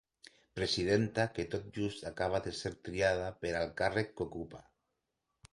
[0.59, 4.67] Presidenta que tot just acaba de ser triada per al càrrec que ocupa.